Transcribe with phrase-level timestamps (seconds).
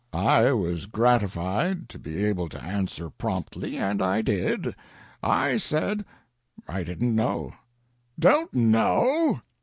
[0.13, 4.73] I was gratified to be able to answer promptly, and I did.
[5.21, 6.05] I said
[6.67, 7.53] I didn't know.
[8.19, 9.43] "Don't know!"